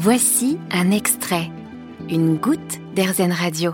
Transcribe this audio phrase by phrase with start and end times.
[0.00, 1.50] Voici un extrait,
[2.08, 3.72] une goutte d'Airzen Radio.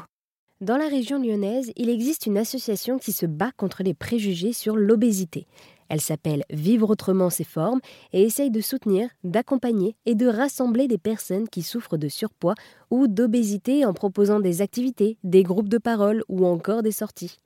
[0.63, 4.75] Dans la région lyonnaise, il existe une association qui se bat contre les préjugés sur
[4.75, 5.47] l'obésité.
[5.91, 7.81] Elle s'appelle Vivre autrement ses formes
[8.15, 12.55] et essaye de soutenir, d'accompagner et de rassembler des personnes qui souffrent de surpoids
[12.91, 17.39] ou d'obésité en proposant des activités, des groupes de parole ou encore des sorties.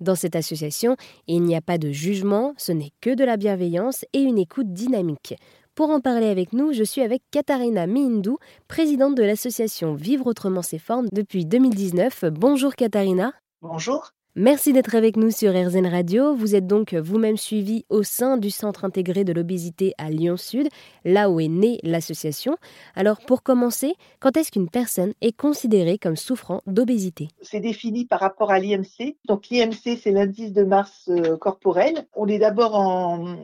[0.00, 0.96] Dans cette association,
[1.26, 4.74] il n'y a pas de jugement, ce n'est que de la bienveillance et une écoute
[4.74, 5.36] dynamique.
[5.76, 10.62] Pour en parler avec nous, je suis avec Katharina Mihindou, présidente de l'association Vivre autrement
[10.62, 12.24] ses formes depuis 2019.
[12.32, 13.34] Bonjour Katharina.
[13.60, 14.12] Bonjour.
[14.36, 16.34] Merci d'être avec nous sur RZN Radio.
[16.34, 20.68] Vous êtes donc vous-même suivi au sein du Centre intégré de l'obésité à Lyon-Sud,
[21.04, 22.56] là où est née l'association.
[22.94, 27.28] Alors pour commencer, quand est-ce qu'une personne est considérée comme souffrant d'obésité?
[27.42, 29.16] C'est défini par rapport à l'IMC.
[29.26, 32.06] Donc l'IMC, c'est l'indice de masse euh, corporelle.
[32.14, 33.36] On est d'abord en,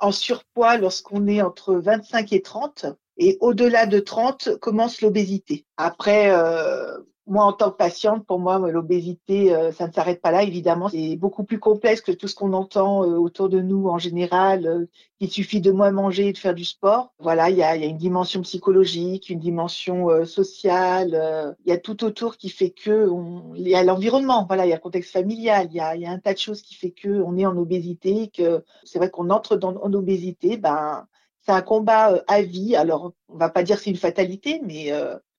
[0.00, 2.86] en surpoids lorsqu'on est entre 25 et 30.
[3.18, 5.66] Et au-delà de 30 commence l'obésité.
[5.76, 6.98] Après, euh,
[7.30, 10.42] moi, en tant que patiente, pour moi, l'obésité, euh, ça ne s'arrête pas là.
[10.42, 13.98] Évidemment, c'est beaucoup plus complexe que tout ce qu'on entend euh, autour de nous en
[13.98, 14.66] général.
[14.66, 14.86] Euh,
[15.20, 17.14] il suffit de moins manger et de faire du sport.
[17.20, 21.56] Voilà, il y a, une dimension psychologique, une dimension sociale.
[21.64, 23.08] il y a tout autour qui fait que
[23.54, 24.46] il y a l'environnement.
[24.48, 25.68] Voilà, il y a le contexte familial.
[25.70, 28.30] Il y a, un tas de choses qui fait que on est en obésité.
[28.34, 30.56] Que c'est vrai qu'on entre dans, en obésité.
[30.56, 31.06] Ben,
[31.42, 32.74] c'est un combat à vie.
[32.74, 34.90] Alors, on va pas dire c'est une fatalité, mais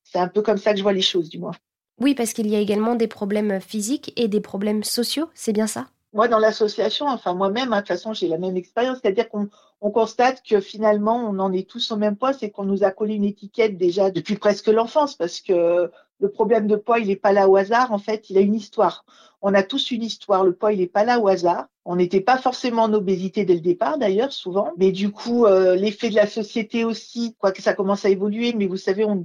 [0.04, 1.54] c'est un peu comme ça que je vois les choses, du moins.
[2.02, 5.68] Oui, parce qu'il y a également des problèmes physiques et des problèmes sociaux, c'est bien
[5.68, 5.86] ça?
[6.14, 9.48] Moi, dans l'association, enfin moi-même, hein, de toute façon, j'ai la même expérience, c'est-à-dire qu'on
[9.92, 13.14] constate que finalement, on en est tous au même poids, c'est qu'on nous a collé
[13.14, 17.34] une étiquette déjà depuis presque l'enfance, parce que le problème de poids, il n'est pas
[17.34, 19.06] là au hasard, en fait, il a une histoire.
[19.42, 21.66] On a tous une histoire, le poids, il n'est pas là au hasard.
[21.84, 24.72] On n'était pas forcément en obésité dès le départ, d'ailleurs, souvent.
[24.78, 28.54] Mais du coup, euh, l'effet de la société aussi, quoi que ça commence à évoluer,
[28.54, 29.20] mais vous savez, on,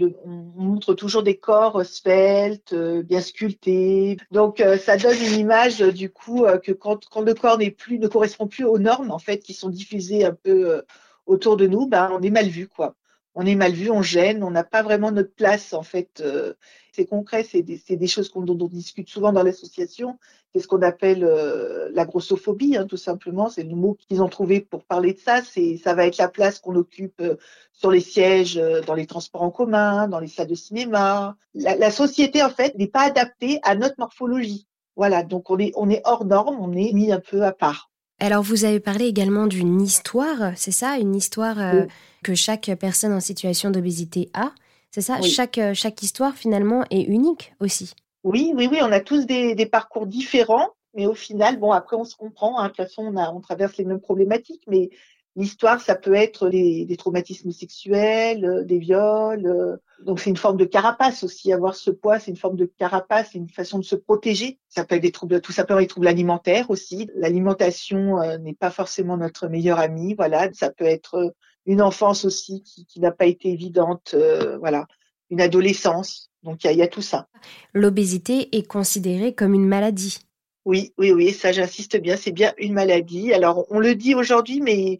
[0.57, 4.17] montre toujours des corps sveltes, euh, bien sculptés.
[4.31, 7.99] Donc, euh, ça donne une image, du coup, que quand, quand le corps n'est plus,
[7.99, 10.83] ne correspond plus aux normes, en fait, qui sont diffusées un peu
[11.27, 12.95] autour de nous, ben, on est mal vu, quoi
[13.39, 16.23] on est mal vu, on gêne, on n'a pas vraiment notre place en fait.
[16.25, 16.55] Euh,
[16.93, 20.19] c'est concret, c'est des, choses qu'on, dont on discute souvent dans l'association.
[20.55, 23.51] C'est ce qu'on appelle euh, la grossophobie, hein, tout simplement.
[23.51, 25.43] C'est le mot qu'ils ont trouvé pour parler de ça.
[25.43, 27.37] C'est ça va être la place qu'on occupe euh,
[27.75, 31.37] sur les sièges, dans les transports en commun, dans les salles de cinéma.
[31.53, 34.67] La, la société en fait n'est pas adaptée à notre morphologie.
[34.97, 37.91] Voilà, donc on est on est hors norme, on est mis un peu à part.
[38.19, 40.99] Alors, vous avez parlé également d'une histoire, c'est ça?
[40.99, 41.85] Une histoire euh,
[42.23, 44.53] que chaque personne en situation d'obésité a
[44.91, 45.21] C'est ça?
[45.21, 47.93] Chaque, euh, chaque histoire, finalement, est unique aussi
[48.25, 48.79] Oui, oui, oui.
[48.83, 52.59] On a tous des, des parcours différents, mais au final, bon, après, on se comprend.
[52.59, 54.89] Hein, de toute façon, on, a, on traverse les mêmes problématiques, mais
[55.37, 59.47] L'histoire, ça peut être des, traumatismes sexuels, euh, des viols.
[59.47, 61.53] Euh, donc c'est une forme de carapace aussi.
[61.53, 64.59] Avoir ce poids, c'est une forme de carapace, c'est une façon de se protéger.
[64.71, 67.11] Ça peut être des troubles, tout ça peut être des troubles alimentaires aussi.
[67.15, 70.15] L'alimentation euh, n'est pas forcément notre meilleur ami.
[70.15, 71.35] Voilà, ça peut être
[71.67, 74.15] une enfance aussi qui, n'a pas été évidente.
[74.61, 74.87] voilà,
[75.29, 76.31] une adolescence.
[76.45, 77.29] Donc il y a tout ça.
[77.75, 80.21] L'obésité est considérée comme une maladie.
[80.65, 83.33] Oui, oui, oui, ça j'insiste bien, c'est bien une maladie.
[83.33, 84.99] Alors on le dit aujourd'hui, mais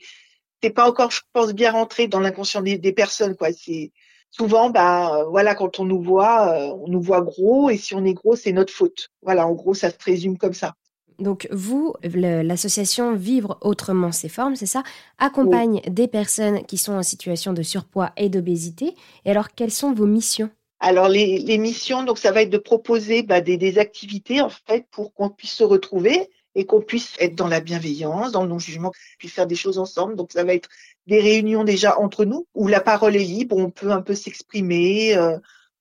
[0.63, 3.49] c'est pas encore, je pense, bien rentré dans l'inconscient des, personnes, quoi.
[3.53, 3.93] C'est
[4.31, 8.05] souvent, bah, voilà, quand on nous voit, euh, on nous voit gros, et si on
[8.05, 9.11] est gros, c'est notre faute.
[9.23, 10.75] Voilà, en gros, ça se résume comme ça.
[11.19, 14.83] Donc vous, l'association Vivre autrement ses formes, c'est ça,
[15.19, 18.95] accompagne des personnes qui sont en situation de surpoids et d'obésité.
[19.25, 20.51] Et alors, quelles sont vos missions?
[20.79, 24.51] Alors les, les, missions, donc ça va être de proposer bah, des, des, activités en
[24.51, 28.49] fait pour qu'on puisse se retrouver et qu'on puisse être dans la bienveillance, dans le
[28.49, 30.17] non-jugement, puis faire des choses ensemble.
[30.17, 30.69] Donc ça va être
[31.07, 35.17] des réunions déjà entre nous où la parole est libre, on peut un peu s'exprimer,
[35.17, 35.39] euh,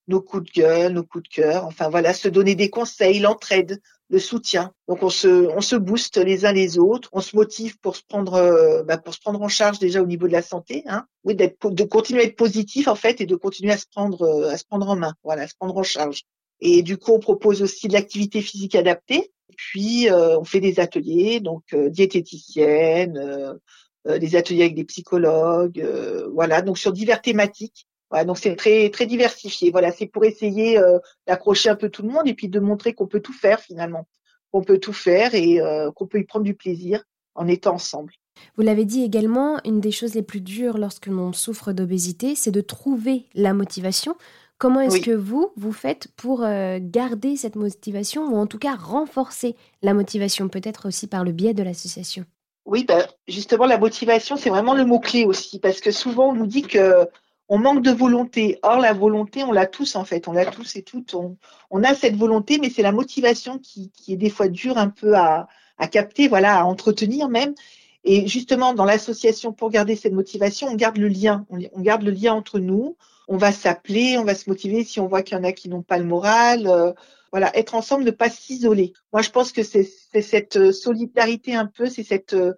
[0.07, 3.81] nos coups de gueule, nos coups de cœur, enfin voilà, se donner des conseils, l'entraide,
[4.09, 4.71] le soutien.
[4.87, 8.03] Donc on se, on se booste les uns les autres, on se motive pour se
[8.07, 11.05] prendre, euh, bah, pour se prendre en charge déjà au niveau de la santé, hein.
[11.23, 14.21] Oui, d'être, de continuer à être positif en fait et de continuer à se prendre,
[14.23, 16.23] euh, à se prendre en main, voilà, à se prendre en charge.
[16.59, 19.31] Et du coup, on propose aussi de l'activité physique adaptée.
[19.55, 25.83] Puis, euh, on fait des ateliers, donc euh, diététicienne, euh, des ateliers avec des psychologues,
[26.31, 27.87] voilà, donc sur diverses thématiques.
[28.27, 29.71] Donc c'est très très diversifié.
[29.71, 30.79] Voilà, c'est pour essayer
[31.25, 34.07] d'accrocher un peu tout le monde et puis de montrer qu'on peut tout faire finalement,
[34.51, 35.59] qu'on peut tout faire et
[35.95, 37.03] qu'on peut y prendre du plaisir
[37.33, 38.13] en étant ensemble.
[38.57, 42.51] Vous l'avez dit également, une des choses les plus dures lorsque l'on souffre d'obésité, c'est
[42.51, 44.15] de trouver la motivation.
[44.66, 48.73] Comment est-ce que vous, vous faites pour euh, garder cette motivation ou en tout cas
[48.73, 52.26] renforcer la motivation, peut-être aussi par le biais de l'association?
[52.66, 56.47] Oui, ben, justement, la motivation, c'est vraiment le mot-clé aussi, parce que souvent, on nous
[56.47, 57.08] dit que
[57.47, 58.58] on manque de volonté.
[58.64, 61.14] Or, la volonté, on l'a tous en fait, on l'a tous et toutes.
[61.14, 65.14] On, a cette volonté, mais c'est la motivation qui, est des fois dure un peu
[65.16, 65.47] à,
[65.91, 67.53] capter, voilà, à entretenir même.
[68.03, 71.46] Et justement, dans l'association, pour garder cette motivation, on garde le lien.
[71.52, 72.97] On, garde le lien entre nous.
[73.27, 75.69] On va s'appeler, on va se motiver si on voit qu'il y en a qui
[75.69, 76.67] n'ont pas le moral.
[76.67, 76.93] Euh,
[77.31, 78.93] voilà, être ensemble, ne pas s'isoler.
[79.11, 79.83] Moi, je pense que c'est
[80.22, 82.53] cette euh, solidarité un peu, c'est cette euh,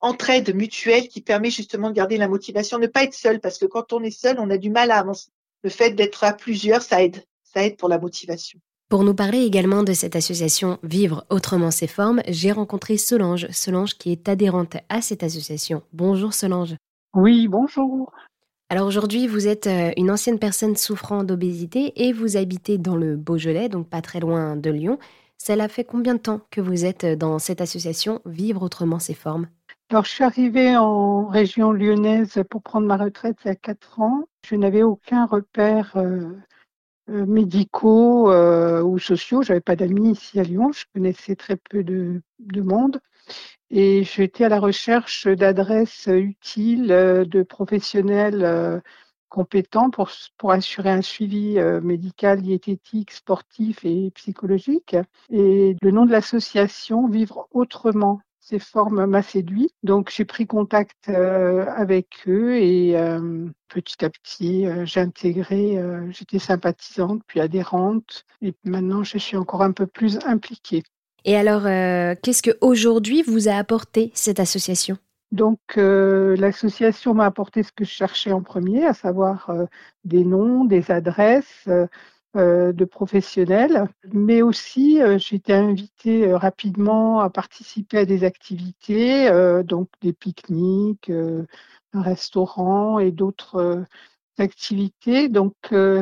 [0.00, 3.66] entraide mutuelle qui permet justement de garder la motivation, ne pas être seul, parce que
[3.66, 5.30] quand on est seul, on a du mal à avancer.
[5.62, 8.58] Le fait d'être à plusieurs, ça aide, ça aide pour la motivation.
[8.88, 13.94] Pour nous parler également de cette association Vivre autrement ses formes, j'ai rencontré Solange, Solange
[13.94, 15.82] qui est adhérente à cette association.
[15.92, 16.74] Bonjour Solange.
[17.14, 18.12] Oui, bonjour.
[18.72, 23.16] Alors aujourd'hui, vous êtes euh, une ancienne personne souffrant d'obésité et vous habitez dans le
[23.16, 24.98] Beaujolais, donc pas très loin de Lyon.
[25.36, 29.46] Cela fait combien de temps que vous êtes dans cette association Vivre autrement ses formes
[29.90, 34.00] alors, je suis arrivée en région lyonnaise pour prendre ma retraite il y a quatre
[34.00, 34.24] ans.
[34.42, 36.30] Je n'avais aucun repère euh,
[37.10, 39.42] euh, médicaux euh, ou sociaux.
[39.42, 40.72] J'avais pas d'amis ici à Lyon.
[40.72, 42.22] Je connaissais très peu de,
[42.62, 43.00] monde.
[43.72, 48.82] Et j'étais à la recherche d'adresses utiles, de professionnels
[49.28, 54.96] compétents pour, pour assurer un suivi médical, diététique, sportif et psychologique.
[55.30, 59.70] Et le nom de l'association, Vivre autrement, ces formes m'a séduit.
[59.82, 65.78] Donc j'ai pris contact euh, avec eux et euh, petit à petit euh, j'ai intégré,
[66.10, 70.82] j'étais sympathisante puis adhérente et maintenant je suis encore un peu plus impliquée.
[71.24, 71.62] Et alors,
[72.22, 74.96] qu'est-ce que aujourd'hui vous a apporté cette association?
[75.30, 79.50] Donc, l'association m'a apporté ce que je cherchais en premier, à savoir
[80.04, 81.68] des noms, des adresses,
[82.34, 88.24] euh, de professionnels, mais aussi euh, j'ai été invitée euh, rapidement à participer à des
[88.24, 89.30] activités,
[89.64, 91.10] donc des pique-niques,
[91.92, 93.84] un restaurant et d'autres
[94.38, 95.28] activités.
[95.28, 95.54] Donc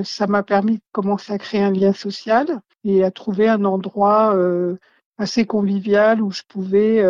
[0.05, 4.37] ça m'a permis de commencer à créer un lien social et à trouver un endroit
[5.21, 7.05] assez convivial où je pouvais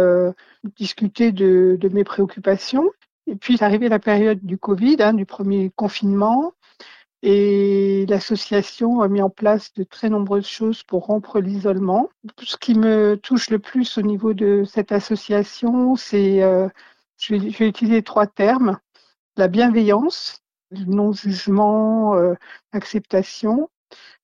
[0.77, 2.91] discuter de, mes préoccupations.
[3.27, 6.53] Et puis, est arrivé la période du Covid, hein, du premier confinement.
[7.23, 12.09] Et l'association a mis en place de très nombreuses choses pour rompre l'isolement.
[12.43, 16.69] Ce qui me touche le plus au niveau de cette association, c'est, euh,
[17.19, 18.79] je, vais, utiliser trois termes,
[19.37, 20.41] la bienveillance,
[20.71, 22.35] le non-jugement, euh,
[22.73, 23.69] acceptation,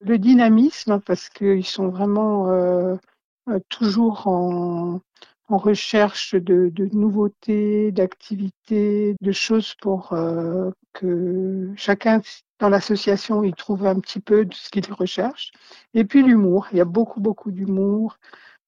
[0.00, 2.96] le dynamisme, parce qu'ils sont vraiment euh, euh,
[3.68, 5.00] toujours en,
[5.48, 12.20] en recherche de, de nouveautés, d'activités, de choses pour euh, que chacun
[12.58, 15.50] dans l'association il trouve un petit peu de ce qu'il recherche.
[15.94, 18.16] Et puis l'humour, il y a beaucoup beaucoup d'humour,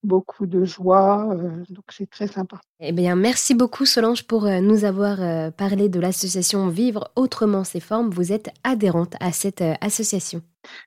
[0.03, 2.59] beaucoup de joie, euh, donc c'est très sympa.
[2.79, 5.17] Eh bien, merci beaucoup Solange pour euh, nous avoir
[5.53, 8.09] parlé de l'association Vivre autrement ses formes.
[8.09, 10.41] Vous êtes adhérente à cette association.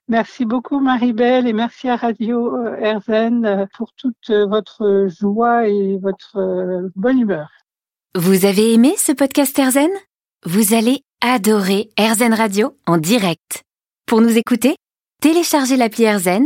[0.07, 6.37] Merci beaucoup Marie-Belle et merci à Radio RZN pour toute votre joie et votre
[6.95, 7.49] bonne humeur.
[8.15, 9.89] Vous avez aimé ce podcast RZN
[10.45, 13.63] Vous allez adorer RZN Radio en direct.
[14.05, 14.75] Pour nous écouter,
[15.21, 16.45] téléchargez l'appli RZN